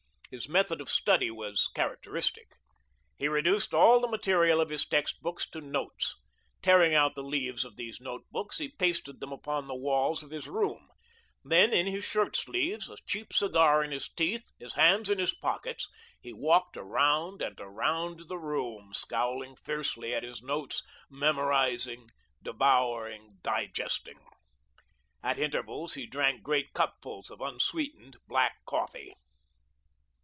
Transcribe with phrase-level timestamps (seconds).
[0.33, 2.47] His method of study was characteristic.
[3.17, 6.15] He reduced all the material of his text books to notes.
[6.61, 10.31] Tearing out the leaves of these note books, he pasted them upon the walls of
[10.31, 10.87] his room;
[11.43, 15.35] then, in his shirt sleeves, a cheap cigar in his teeth, his hands in his
[15.35, 15.89] pockets,
[16.21, 22.09] he walked around and around the room, scowling fiercely at his notes, memorising,
[22.41, 24.25] devouring, digesting.
[25.21, 29.13] At intervals, he drank great cupfuls of unsweetened, black coffee.